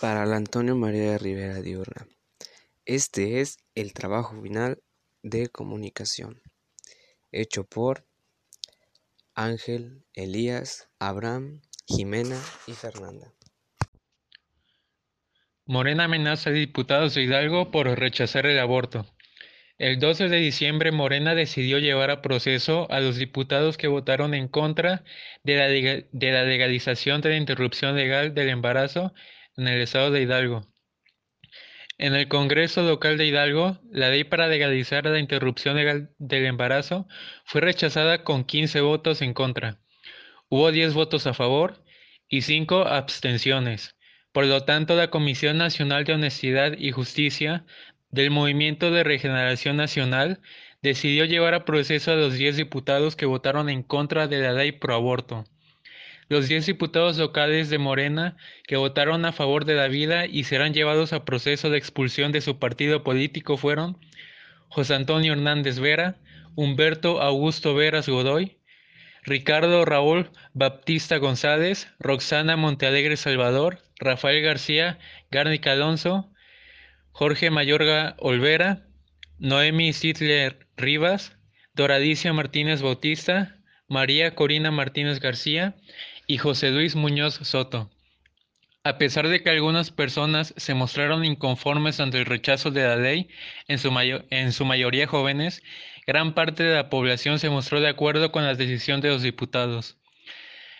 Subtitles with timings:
[0.00, 2.08] para la Antonio María de Rivera Diurna.
[2.86, 4.78] Este es el trabajo final
[5.22, 6.40] de comunicación,
[7.32, 8.06] hecho por
[9.34, 13.34] Ángel, Elías, Abraham, Jimena y Fernanda.
[15.66, 19.06] Morena amenaza a diputados de Hidalgo por rechazar el aborto.
[19.76, 24.48] El 12 de diciembre, Morena decidió llevar a proceso a los diputados que votaron en
[24.48, 25.04] contra
[25.42, 29.12] de la, de la legalización de la interrupción legal del embarazo
[29.60, 30.66] en el estado de Hidalgo.
[31.98, 37.06] En el Congreso local de Hidalgo, la ley para legalizar la interrupción legal del embarazo
[37.44, 39.78] fue rechazada con 15 votos en contra.
[40.48, 41.84] Hubo 10 votos a favor
[42.26, 43.96] y 5 abstenciones.
[44.32, 47.66] Por lo tanto, la Comisión Nacional de Honestidad y Justicia
[48.10, 50.40] del Movimiento de Regeneración Nacional
[50.80, 54.72] decidió llevar a proceso a los 10 diputados que votaron en contra de la ley
[54.72, 55.44] pro aborto.
[56.30, 58.36] Los 10 diputados locales de Morena
[58.68, 62.40] que votaron a favor de la vida y serán llevados a proceso de expulsión de
[62.40, 63.98] su partido político fueron
[64.68, 66.20] José Antonio Hernández Vera,
[66.54, 68.58] Humberto Augusto Veras Godoy,
[69.24, 75.00] Ricardo Raúl Baptista González, Roxana Montealegre Salvador, Rafael García,
[75.32, 76.30] Garnica Alonso,
[77.10, 78.86] Jorge Mayorga Olvera,
[79.40, 81.36] Noemi Sidler Rivas,
[81.74, 83.56] Doradicia Martínez Bautista,
[83.88, 85.74] María Corina Martínez García
[86.30, 87.90] y José Luis Muñoz Soto.
[88.84, 93.28] A pesar de que algunas personas se mostraron inconformes ante el rechazo de la ley,
[93.66, 93.80] en
[94.52, 95.60] su, mayoría jóvenes,
[96.06, 99.98] gran parte de la población se mostró de acuerdo con la decisión de los diputados.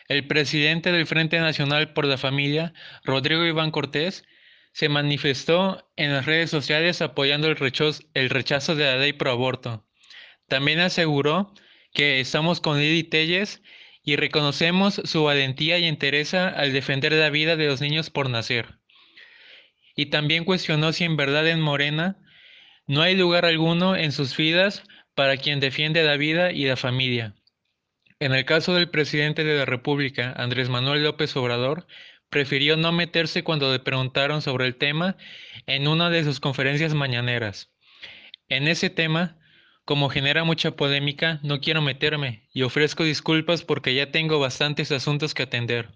[0.07, 4.25] El presidente del Frente Nacional por la Familia, Rodrigo Iván Cortés,
[4.73, 9.33] se manifestó en las redes sociales apoyando el rechazo, el rechazo de la ley pro
[9.33, 9.85] aborto.
[10.47, 11.53] También aseguró
[11.93, 13.61] que estamos con Lili Telles
[14.03, 18.79] y reconocemos su valentía y entereza al defender la vida de los niños por nacer.
[19.95, 22.19] Y también cuestionó si en verdad en Morena
[22.87, 24.83] no hay lugar alguno en sus vidas
[25.15, 27.35] para quien defiende la vida y la familia.
[28.19, 31.87] En el caso del presidente de la República, Andrés Manuel López Obrador,
[32.29, 35.17] prefirió no meterse cuando le preguntaron sobre el tema
[35.67, 37.73] en una de sus conferencias mañaneras.
[38.49, 39.40] En ese tema,
[39.91, 45.35] como genera mucha polémica, no quiero meterme y ofrezco disculpas porque ya tengo bastantes asuntos
[45.35, 45.89] que atender.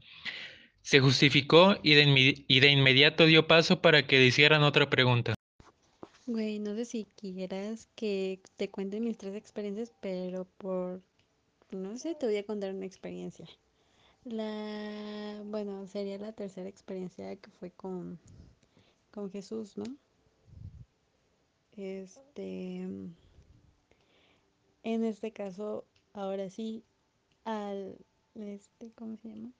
[0.82, 5.34] Se justificó y de, inmediato dio paso para que le hicieran otra pregunta.
[6.27, 11.00] Güey, no sé si quieras que te cuente mis tres experiencias, pero por,
[11.71, 13.47] no sé, te voy a contar una experiencia.
[14.25, 18.19] La, bueno, sería la tercera experiencia que fue con,
[19.12, 19.84] con Jesús, ¿no?
[21.77, 22.88] Este,
[24.84, 26.84] en este caso, ahora sí,
[27.45, 27.97] al,
[28.34, 29.53] este, ¿cómo se llama?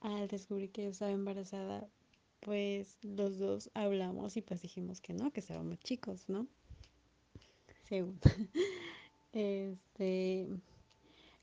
[0.00, 1.86] Al descubrir que yo estaba embarazada,
[2.40, 6.46] pues los dos hablamos y pues dijimos que no, que estábamos chicos, ¿no?
[7.88, 8.18] Según.
[9.32, 10.48] este.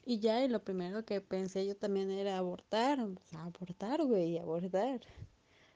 [0.04, 3.00] Y ya, y lo primero que pensé yo también era abortar.
[3.34, 5.02] abortar, güey, abortar.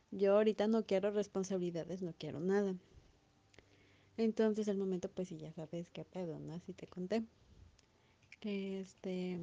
[0.09, 2.76] Yo ahorita no quiero responsabilidades, no quiero nada.
[4.18, 6.53] Entonces el momento pues sí ya sabes qué pedo, ¿no?
[6.53, 7.24] Así te conté.
[8.40, 9.40] Que este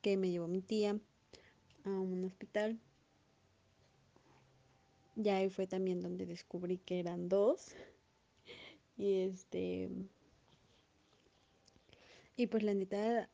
[0.00, 0.98] que me llevó mi tía
[1.84, 2.78] a un hospital.
[5.16, 7.74] Ya ahí fue también donde descubrí que eran dos.
[8.96, 9.88] Y este
[12.36, 13.28] y pues la neta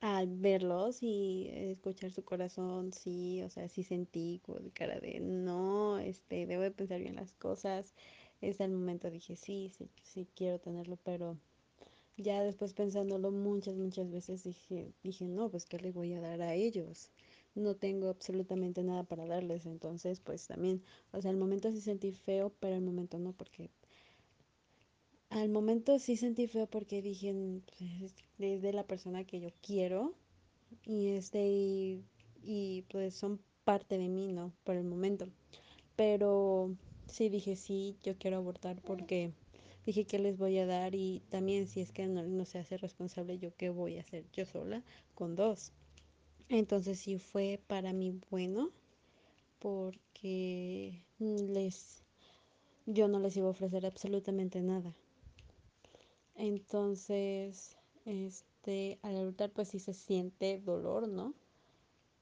[0.00, 5.20] al verlos y escuchar su corazón, sí, o sea, sí sentí como de cara de
[5.20, 7.94] no, este, debo de pensar bien las cosas
[8.42, 11.38] es el momento dije, sí, sí, sí quiero tenerlo, pero
[12.16, 16.42] ya después pensándolo muchas, muchas veces dije, dije, no, pues ¿qué les voy a dar
[16.42, 17.10] a ellos?
[17.54, 20.82] No tengo absolutamente nada para darles, entonces pues también,
[21.12, 23.70] o sea, al momento sí sentí feo, pero al momento no, porque
[25.30, 27.34] al momento sí sentí feo porque dije,
[27.78, 30.14] pues, es de la persona que yo quiero
[30.84, 32.04] y este, y,
[32.42, 34.52] y pues son parte de mí, ¿no?
[34.64, 35.28] Por el momento.
[35.96, 36.76] Pero
[37.12, 39.32] sí dije, sí, yo quiero abortar porque
[39.86, 42.76] dije que les voy a dar y también si es que no, no se hace
[42.78, 44.82] responsable, yo qué voy a hacer yo sola
[45.14, 45.72] con dos.
[46.48, 48.70] Entonces sí fue para mí bueno
[49.58, 52.02] porque les
[52.86, 54.92] yo no les iba a ofrecer absolutamente nada.
[56.34, 61.34] Entonces, este, al abortar pues sí se siente dolor, ¿no?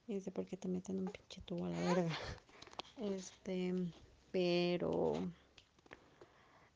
[0.06, 2.18] Dice, porque te meten un pinche tubo a la verga.
[3.00, 3.72] Este,
[4.30, 5.12] pero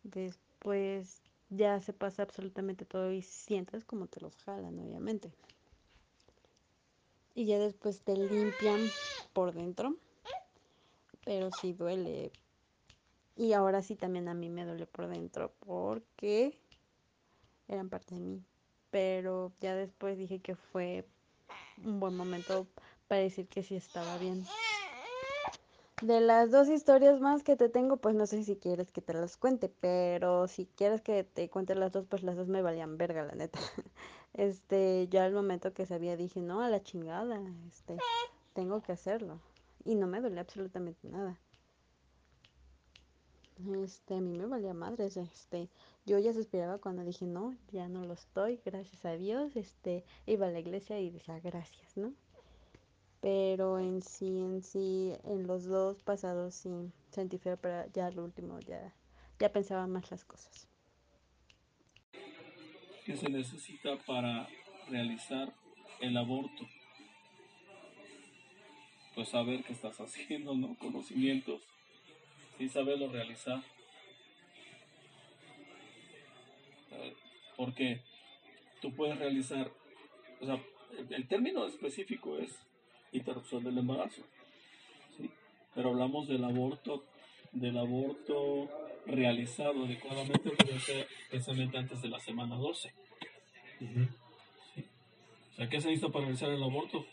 [0.03, 5.31] después ya se pasa absolutamente todo y sientes como te los jalan, obviamente.
[7.35, 8.93] Y ya después te limpian
[9.33, 9.97] por dentro
[11.25, 12.31] pero sí duele.
[13.37, 16.57] Y ahora sí también a mí me duele por dentro porque
[17.69, 18.43] eran parte de mí.
[18.91, 21.05] Pero ya después dije que fue
[21.85, 22.67] un buen momento
[23.09, 24.45] para decir que sí estaba bien.
[26.03, 29.15] De las dos historias más que te tengo, pues no sé si quieres que te
[29.15, 32.99] las cuente, pero si quieres que te cuente las dos, pues las dos me valían
[32.99, 33.59] verga, la neta.
[34.35, 37.97] Este, yo al momento que sabía dije, no, a la chingada, este,
[38.53, 39.41] tengo que hacerlo.
[39.85, 41.39] Y no me duele absolutamente nada.
[43.85, 45.71] Este, a mí me valía madres, este,
[46.05, 50.49] yo ya suspiraba cuando dije, no, ya no lo estoy, gracias a Dios, este, iba
[50.49, 52.13] a la iglesia y decía gracias, ¿no?
[53.25, 56.69] Pero en sí, en sí, en los dos pasados sí
[57.11, 58.93] sentí feo, pero ya al último ya,
[59.39, 60.69] ya pensaba más las cosas.
[63.07, 64.47] ¿Qué se necesita para
[64.91, 65.55] realizar
[66.01, 66.69] el aborto?
[69.15, 70.77] Pues saber qué estás haciendo, ¿no?
[70.77, 71.63] Conocimientos
[72.59, 73.63] sí saberlo realizar.
[77.57, 78.03] Porque
[78.83, 79.73] tú puedes realizar,
[80.43, 80.63] o sea,
[81.09, 82.61] el, término específico es
[83.19, 84.23] interrupción del embarazo,
[85.17, 85.31] ¿sí?
[85.75, 87.05] pero hablamos del aborto,
[87.53, 88.69] del aborto
[89.07, 90.51] realizado adecuadamente
[91.31, 92.93] precisamente antes de la semana 12.
[95.53, 97.07] O sea, ¿qué se necesita para realizar el aborto?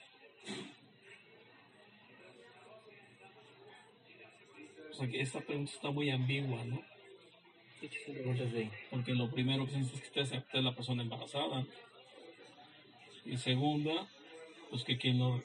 [5.10, 6.84] que esta pregunta está muy ambigua, ¿no?
[8.92, 11.66] Porque lo primero que es que esté la persona embarazada.
[13.26, 14.08] Y segunda,
[14.70, 15.44] pues que quien lo,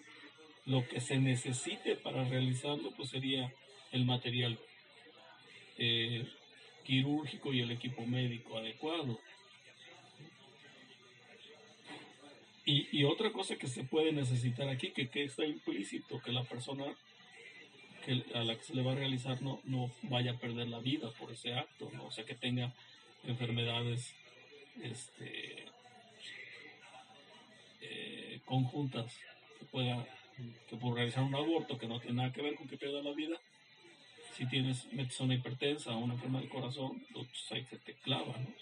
[0.66, 3.52] lo que se necesite para realizarlo, pues sería
[3.92, 4.58] el material
[5.78, 6.26] eh,
[6.84, 9.18] quirúrgico y el equipo médico adecuado.
[12.64, 16.42] Y, y, otra cosa que se puede necesitar aquí, que, que está implícito, que la
[16.42, 16.84] persona
[18.34, 21.10] a la que se le va a realizar no, no vaya a perder la vida
[21.18, 22.06] por ese acto, ¿no?
[22.06, 22.72] o sea, que tenga
[23.24, 24.14] enfermedades
[24.82, 25.64] este,
[27.80, 29.18] eh, conjuntas,
[29.58, 30.06] que pueda,
[30.68, 33.12] que por realizar un aborto que no tiene nada que ver con que pierda la
[33.12, 33.36] vida,
[34.36, 34.86] si tienes
[35.20, 38.54] una hipertensa una enfermedad del corazón, pues ahí se te clava, ¿no?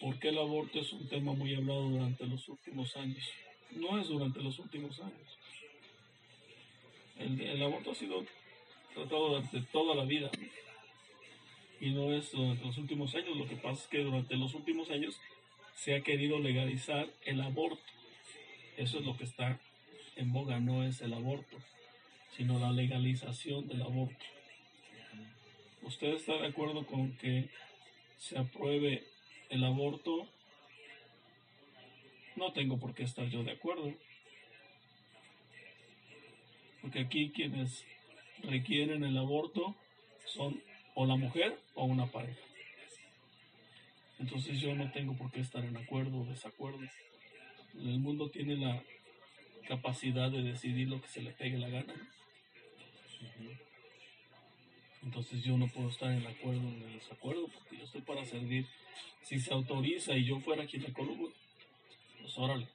[0.00, 3.24] Porque el aborto es un tema muy hablado durante los últimos años.
[3.70, 5.38] No es durante los últimos años
[7.18, 8.24] el, aborto ha sido
[8.92, 10.30] tratado durante toda la vida
[11.80, 13.36] y no es durante los últimos años.
[13.36, 15.18] Lo que pasa es que durante los últimos años
[15.74, 17.82] se ha querido legalizar el aborto.
[18.76, 19.60] Eso es lo que está
[20.16, 21.56] en boga, no es el aborto,
[22.36, 24.24] sino la legalización del aborto.
[25.82, 27.48] ¿Usted está de acuerdo con que
[28.18, 29.04] se apruebe
[29.50, 30.26] el aborto?
[32.36, 33.92] No tengo por qué estar yo de acuerdo.
[36.80, 37.84] Porque aquí quienes
[38.42, 39.74] requieren el aborto
[40.26, 40.62] son
[40.94, 42.40] o la mujer o una pareja.
[44.18, 46.80] Entonces yo no tengo por qué estar en acuerdo o desacuerdo.
[47.74, 48.82] El mundo tiene la
[49.68, 51.94] capacidad de decidir lo que se le pegue la gana.
[55.02, 58.66] Entonces yo no puedo estar en acuerdo o en desacuerdo porque yo estoy para servir.
[59.22, 61.32] Si se autoriza y yo fuera quien ginecólogo,
[62.20, 62.68] pues órale.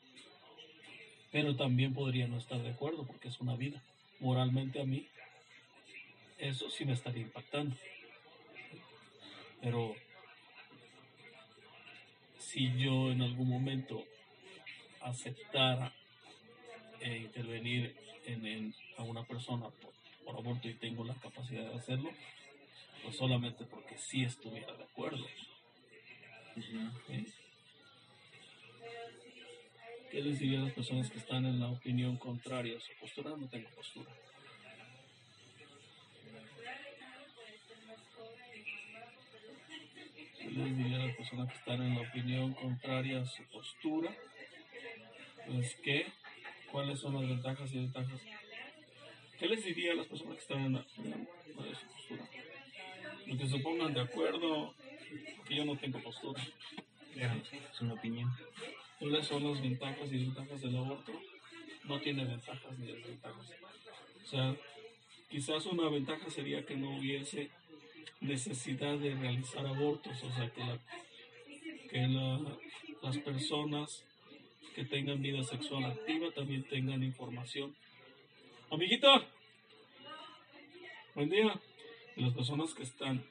[1.31, 3.81] Pero también podría no estar de acuerdo porque es una vida
[4.19, 5.07] moralmente a mí,
[6.37, 7.75] eso sí me estaría impactando.
[9.61, 9.95] Pero
[12.37, 14.03] si yo en algún momento
[15.01, 15.93] aceptara
[17.01, 19.93] eh, intervenir en, a una persona por,
[20.35, 22.11] aborto y tengo la capacidad de hacerlo,
[23.03, 25.25] pues solamente porque sí estuviera de acuerdo.
[30.11, 33.35] ¿Qué les diría a las personas que están en la opinión contraria a su postura?
[33.37, 34.11] No tengo postura.
[40.37, 44.15] ¿Qué les diría a las personas que están en la opinión contraria a su postura?
[45.45, 46.11] Pues qué,
[46.71, 48.21] cuáles son las ventajas y desventajas.
[49.37, 52.29] ¿Qué les diría a las personas que están en la a su postura?
[53.37, 54.73] que se pongan de acuerdo,
[55.47, 56.41] que yo no tengo postura.
[57.15, 58.29] Es una opinión.
[58.99, 61.11] ¿Cuáles son las ventajas y desventajas del aborto?
[61.85, 63.51] No tiene ventajas ni desventajas.
[64.23, 64.55] O sea,
[65.29, 67.49] quizás una ventaja sería que no hubiese
[68.21, 70.79] necesidad de realizar abortos, o sea, que, la,
[71.89, 72.07] que
[73.01, 74.05] las personas
[74.75, 77.75] que tengan vida sexual activa también tengan información.
[78.71, 79.25] Amiguita,
[81.15, 81.59] buen día.
[82.15, 83.23] las personas que están,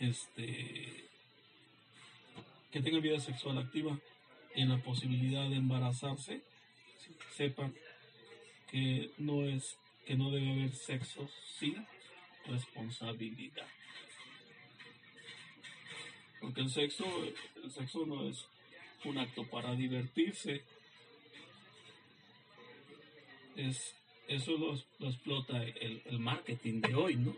[0.00, 1.04] este,
[2.70, 3.98] que tengan vida sexual activa,
[4.54, 6.42] en la posibilidad de embarazarse,
[7.36, 7.74] sepan
[8.70, 11.86] que no es que no debe haber sexo sin
[12.46, 13.68] responsabilidad.
[16.40, 17.04] Porque el sexo,
[17.62, 18.46] el sexo no es
[19.04, 20.62] un acto para divertirse.
[23.56, 23.94] Es,
[24.28, 24.74] eso lo,
[25.08, 27.36] explota el, marketing de hoy, ¿no?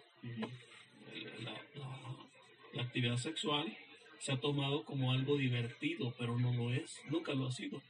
[2.73, 3.77] la actividad sexual
[4.21, 7.83] se ha tomado como algo divertido, pero no lo es, nunca lo ha sido.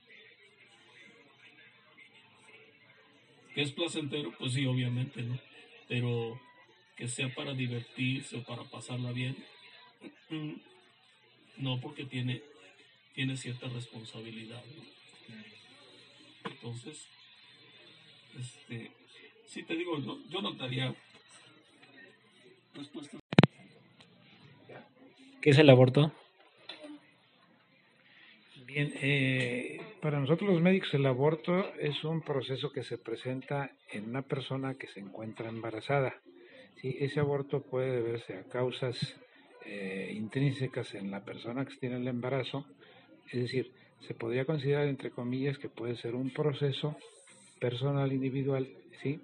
[3.54, 4.32] ¿Que es placentero?
[4.38, 5.38] Pues sí, obviamente, ¿no?
[5.88, 6.40] Pero
[6.96, 9.36] que sea para divertirse o para pasarla bien,
[10.28, 10.52] mm,
[11.56, 12.42] no, porque tiene,
[13.20, 14.62] tiene cierta responsabilidad.
[16.42, 17.06] Entonces,
[18.38, 18.92] este,
[19.44, 20.94] sí te digo, yo, yo no daría
[22.74, 23.18] respuesta.
[25.42, 26.14] ¿Qué es el aborto?
[28.64, 34.08] Bien, eh, para nosotros los médicos el aborto es un proceso que se presenta en
[34.08, 36.22] una persona que se encuentra embarazada.
[36.80, 36.96] ¿sí?
[36.98, 39.20] Ese aborto puede deberse a causas
[39.66, 42.64] eh, intrínsecas en la persona que tiene el embarazo,
[43.32, 43.72] es decir,
[44.06, 46.96] se podría considerar entre comillas que puede ser un proceso
[47.60, 48.68] personal individual,
[49.02, 49.20] ¿sí?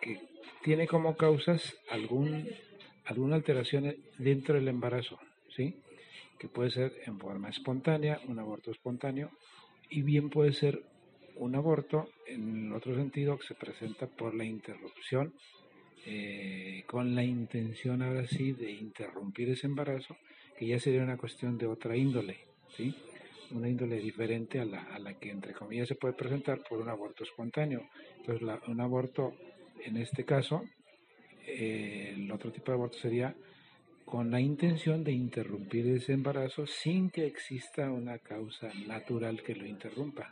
[0.00, 0.20] que
[0.62, 2.48] tiene como causas algún,
[3.06, 5.18] alguna alteración dentro del embarazo,
[5.56, 5.74] ¿sí?
[6.38, 9.30] que puede ser en forma espontánea, un aborto espontáneo,
[9.90, 10.82] y bien puede ser
[11.36, 15.32] un aborto en otro sentido que se presenta por la interrupción
[16.06, 20.16] eh, con la intención ahora sí de interrumpir ese embarazo,
[20.58, 22.40] que ya sería una cuestión de otra índole,
[22.76, 22.94] ¿sí?
[23.50, 26.88] Una índole diferente a la, a la que entre comillas se puede presentar por un
[26.88, 27.88] aborto espontáneo.
[28.18, 29.34] Entonces un aborto
[29.84, 30.64] en este caso,
[31.46, 33.34] eh, el otro tipo de aborto sería
[34.04, 39.66] con la intención de interrumpir ese embarazo sin que exista una causa natural que lo
[39.66, 40.30] interrumpa.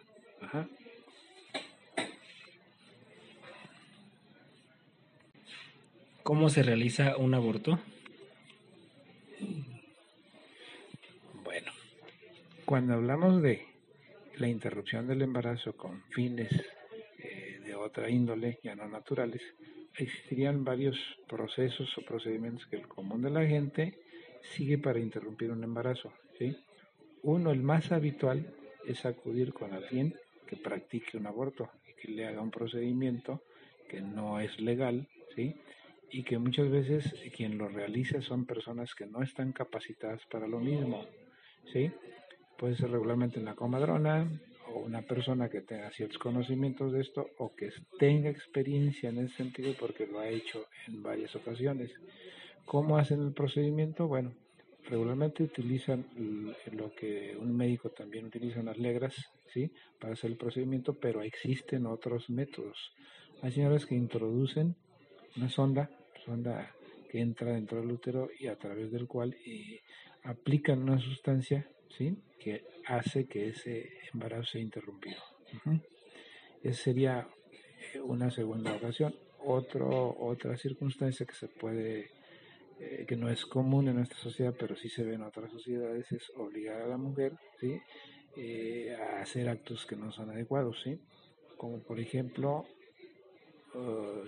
[6.23, 7.78] ¿Cómo se realiza un aborto?
[11.42, 11.73] Bueno,
[12.73, 13.67] cuando hablamos de
[14.38, 16.50] la interrupción del embarazo con fines
[17.19, 19.43] eh, de otra índole, ya no naturales,
[19.99, 20.97] existirían varios
[21.29, 23.99] procesos o procedimientos que el común de la gente
[24.55, 26.14] sigue para interrumpir un embarazo.
[26.38, 26.57] ¿sí?
[27.25, 28.55] Uno, el más habitual,
[28.87, 30.14] es acudir con alguien
[30.47, 33.43] que practique un aborto y que le haga un procedimiento
[33.87, 35.55] que no es legal, ¿sí?
[36.11, 40.59] y que muchas veces quien lo realiza son personas que no están capacitadas para lo
[40.59, 41.05] mismo.
[41.71, 41.93] ¿sí?
[42.62, 44.31] Puede ser regularmente en la comadrona,
[44.73, 49.35] o una persona que tenga ciertos conocimientos de esto o que tenga experiencia en ese
[49.35, 51.90] sentido porque lo ha hecho en varias ocasiones.
[52.64, 54.07] ¿Cómo hacen el procedimiento?
[54.07, 54.33] Bueno,
[54.85, 56.07] regularmente utilizan
[56.71, 59.16] lo que un médico también utiliza las legras,
[59.52, 59.73] ¿sí?
[59.99, 62.92] Para hacer el procedimiento, pero existen otros métodos.
[63.40, 64.76] Hay señoras que introducen
[65.37, 65.90] una sonda,
[66.25, 66.73] sonda
[67.11, 69.81] que entra dentro del útero y a través del cual eh,
[70.23, 72.16] aplican una sustancia, ¿sí?
[72.38, 75.20] Que hace que ese embarazo sea interrumpido.
[76.62, 77.28] Esa sería
[77.94, 79.14] eh, una segunda ocasión.
[79.44, 82.11] Otro, otra circunstancia que se puede,
[82.78, 86.11] eh, que no es común en nuestra sociedad, pero sí se ve en otras sociedades,
[86.12, 87.80] es obligar a la mujer ¿sí?
[88.37, 90.99] Eh, a hacer actos que no son adecuados, ¿sí?
[91.56, 92.64] como por ejemplo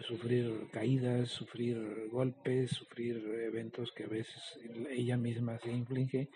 [0.06, 4.40] sufrir caídas, sufrir golpes, sufrir eventos que a veces
[4.88, 6.30] ella misma se inflige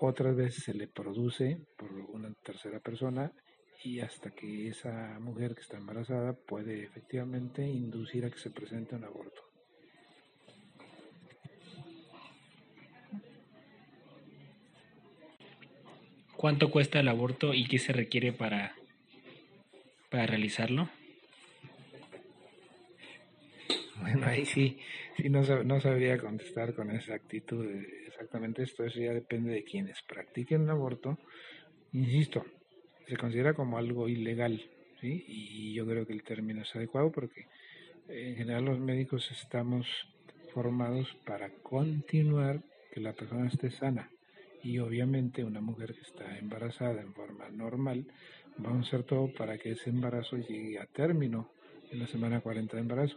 [0.00, 3.30] otras veces se le produce por una tercera persona
[3.84, 8.94] y hasta que esa mujer que está embarazada puede efectivamente inducir a que se presente
[8.94, 9.42] un aborto.
[16.36, 18.74] ¿Cuánto cuesta el aborto y qué se requiere para,
[20.08, 20.88] para realizarlo?
[24.00, 24.78] Bueno, ahí sí,
[25.18, 27.66] sí no, no sabría contestar con exactitud
[28.20, 28.84] exactamente esto.
[28.84, 31.18] Eso ya depende de quienes practiquen un aborto.
[31.92, 32.44] Insisto,
[33.08, 34.62] se considera como algo ilegal,
[35.00, 35.24] ¿sí?
[35.26, 37.46] Y yo creo que el término es adecuado porque
[38.08, 39.86] en general los médicos estamos
[40.52, 42.60] formados para continuar
[42.92, 44.10] que la persona esté sana.
[44.62, 48.04] Y obviamente una mujer que está embarazada en forma normal,
[48.58, 51.50] vamos a hacer todo para que ese embarazo llegue a término
[51.90, 53.16] en la semana 40 de embarazo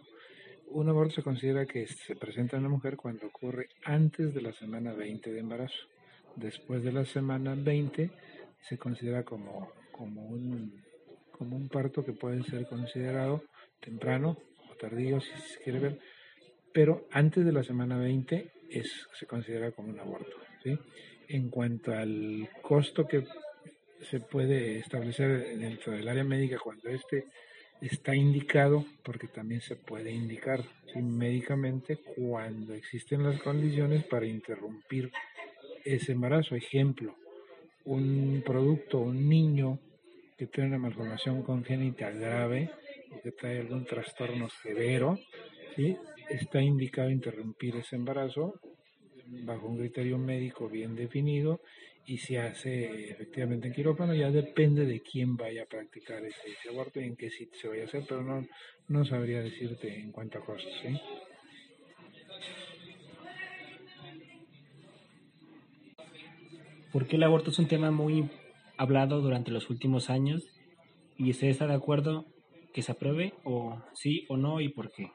[0.73, 4.51] un aborto se considera que se presenta en la mujer cuando ocurre antes de la
[4.53, 5.87] semana 20 de embarazo.
[6.35, 8.09] Después de la semana 20
[8.67, 10.81] se considera como, como, un,
[11.31, 13.43] como un parto que puede ser considerado
[13.79, 14.37] temprano
[14.71, 15.99] o tardío si se quiere ver,
[16.73, 20.37] pero antes de la semana 20 es, se considera como un aborto.
[20.63, 20.77] ¿sí?
[21.27, 23.23] En cuanto al costo que
[24.01, 27.27] se puede establecer dentro del área médica cuando este
[27.87, 30.63] está indicado porque también se puede indicar
[30.95, 35.11] médicamente cuando existen las condiciones para interrumpir
[35.83, 36.55] ese embarazo.
[36.55, 37.15] Ejemplo,
[37.85, 39.79] un producto, un niño
[40.37, 42.69] que tiene una malformación congénita grave
[43.11, 45.19] o que trae algún trastorno severo,
[45.75, 45.95] ¿sí?
[46.29, 48.59] está indicado interrumpir ese embarazo
[49.25, 51.61] bajo un criterio médico bien definido
[52.05, 56.99] y se hace efectivamente en quirófano, ya depende de quién vaya a practicar ese, aborto
[56.99, 58.45] y en qué sitio se vaya a hacer, pero no,
[58.87, 60.73] no sabría decirte en cuánto a costos.
[60.81, 60.99] ¿sí?
[66.91, 68.29] ¿Por qué el aborto es un tema muy
[68.77, 70.43] hablado durante los últimos años?
[71.17, 72.25] ¿Y usted está de acuerdo
[72.73, 75.11] que se apruebe o sí o no y por qué?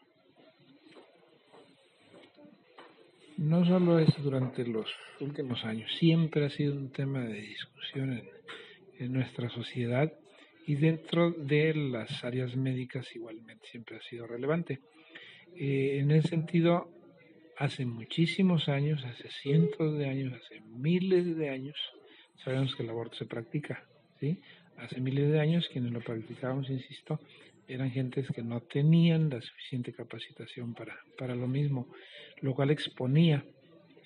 [3.39, 4.87] No solo es durante los
[5.21, 8.23] últimos años, siempre ha sido un tema de discusión
[8.99, 10.13] en, nuestra sociedad
[10.67, 14.81] y dentro de las áreas médicas igualmente siempre ha sido relevante.
[15.55, 16.91] Eh, en ese sentido,
[17.57, 21.77] hace muchísimos años, hace cientos de años, hace miles de años,
[22.43, 23.87] sabemos que el aborto se practica,
[24.19, 24.41] ¿sí?
[24.79, 27.21] Hace miles de años quienes lo practicábamos, insisto,
[27.69, 31.89] eran gentes que no tenían la suficiente capacitación para, para lo mismo,
[32.41, 33.45] lo cual exponía,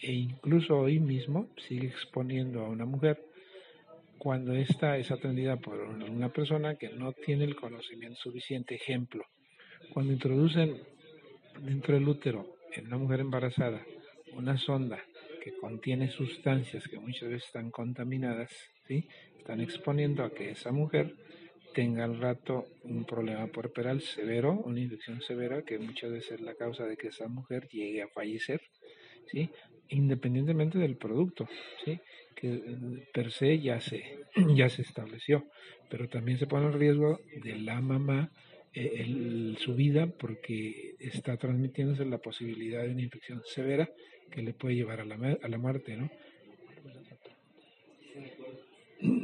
[0.01, 3.25] e incluso hoy mismo sigue exponiendo a una mujer
[4.19, 8.75] cuando ésta es atendida por una persona que no tiene el conocimiento suficiente.
[8.75, 9.25] Ejemplo,
[9.93, 10.81] cuando introducen
[11.61, 13.85] dentro del útero en una mujer embarazada
[14.35, 15.03] una sonda
[15.43, 18.51] que contiene sustancias que muchas veces están contaminadas,
[18.87, 19.09] ¿sí?
[19.37, 21.17] están exponiendo a que esa mujer
[21.73, 26.55] tenga al rato un problema puerperal severo, una infección severa que muchas veces es la
[26.55, 28.61] causa de que esa mujer llegue a fallecer,
[29.31, 29.51] ¿sí?
[29.89, 31.49] independientemente del producto,
[31.85, 32.01] ¿sí?
[32.35, 32.61] que
[33.13, 34.03] per se ya se,
[34.55, 35.47] ya se estableció,
[35.91, 38.31] pero también se pone en riesgo de la mamá
[38.75, 43.91] eh, su vida porque está transmitiéndose la posibilidad de una infección severa
[44.31, 46.11] que le puede llevar a la, a la muerte, ¿no?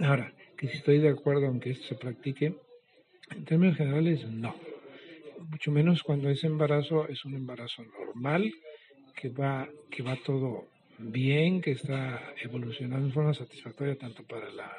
[0.02, 2.54] Ahora, que si estoy de acuerdo en que esto se practique,
[3.30, 4.54] en términos generales no.
[5.50, 8.52] Mucho menos cuando ese embarazo es un embarazo normal,
[9.14, 10.66] que va, que va todo
[10.98, 14.70] bien, que está evolucionando de forma satisfactoria tanto para la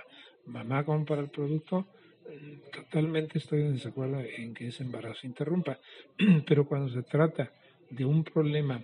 [0.45, 1.87] mamá como para el producto,
[2.71, 5.79] totalmente estoy en desacuerdo en que ese embarazo interrumpa.
[6.47, 7.51] Pero cuando se trata
[7.89, 8.83] de un problema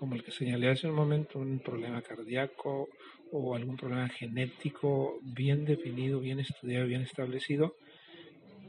[0.00, 2.88] como el que señalé hace un momento, un problema cardíaco
[3.32, 7.76] o algún problema genético bien definido, bien estudiado, bien establecido,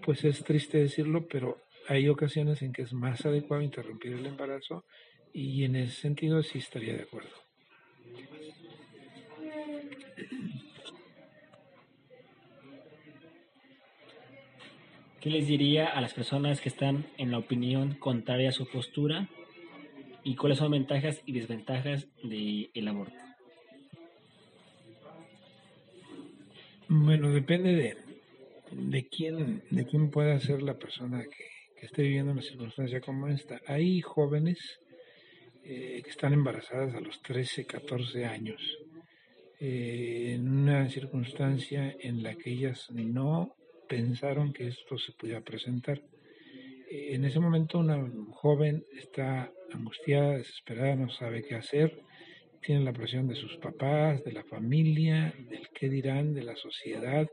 [0.04, 4.84] pues es triste decirlo, pero hay ocasiones en que es más adecuado interrumpir el embarazo
[5.32, 7.30] y en ese sentido sí estaría de acuerdo.
[15.22, 19.30] ¿Qué les diría a las personas que están en la opinión contraria a su postura
[20.24, 23.16] y cuáles son ventajas y desventajas del aborto?
[26.88, 27.98] Bueno, depende de,
[28.72, 33.60] de quién, de quién pueda ser la persona que, esté viviendo una circunstancia como esta.
[33.66, 34.60] Hay jóvenes
[35.64, 38.62] eh, que están embarazadas a los 13, 14 años,
[39.60, 43.56] eh, en una circunstancia en la que ellas no
[43.90, 46.02] pensaron que esto se pudiera presentar.
[46.90, 52.02] Eh, en ese momento una joven está angustiada, desesperada, no sabe qué hacer,
[52.62, 57.28] tienen la presión de sus papás, de la familia, del qué dirán, de la sociedad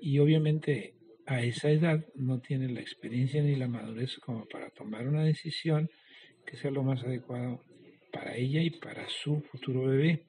[0.00, 0.94] y obviamente
[1.26, 5.88] a esa edad no tienen la experiencia ni la madurez como para tomar una decisión
[6.44, 7.62] que sea lo más adecuado
[8.12, 10.24] para ella y para su futuro bebé.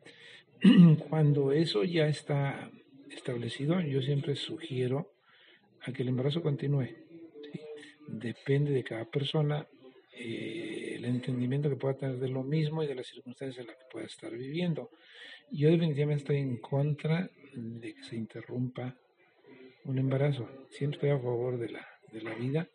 [1.09, 2.69] Cuando eso ya está
[3.09, 5.11] establecido, yo siempre sugiero
[5.93, 6.89] que el embarazo continúe.
[8.07, 9.67] Depende de cada persona,
[10.13, 10.70] eh,
[11.01, 13.85] el entendimiento que pueda tener de lo mismo y de las circunstancias en las que
[13.91, 14.91] pueda estar viviendo.
[15.49, 18.95] Yo definitivamente estoy en contra de que se interrumpa
[19.85, 20.47] un embarazo.
[20.69, 22.67] Siempre estoy a favor de la, de la vida,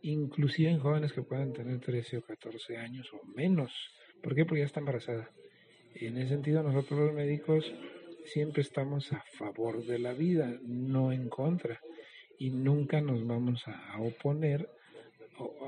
[0.00, 3.70] inclusive en jóvenes que puedan tener 13 o 14 años o menos.
[4.22, 4.46] ¿Por qué?
[4.46, 5.30] Porque ya está embarazada.
[5.94, 7.70] En ese sentido, nosotros los médicos
[8.24, 11.80] siempre estamos a favor de la vida, no en contra.
[12.38, 14.70] Y nunca nos vamos a oponer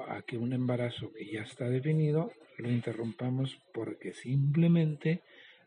[0.09, 5.23] a que un embarazo que ya está definido lo interrumpamos porque simplemente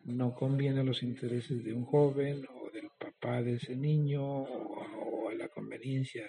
[0.06, 5.30] no conviene a los intereses de un joven o del papá de ese niño o,
[5.30, 6.28] a la conveniencia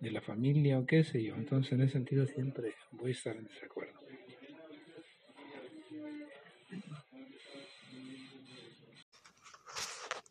[0.00, 1.34] de la familia o qué sé yo.
[1.34, 4.00] Entonces en ese sentido siempre voy a estar en desacuerdo.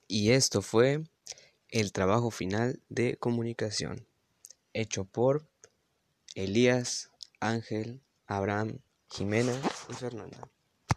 [0.07, 1.03] Y esto fue
[1.69, 4.05] el trabajo final de comunicación
[4.73, 5.50] hecho por
[6.35, 9.53] Elías, Ángel, Abraham, Jimena
[9.89, 10.49] y Fernanda.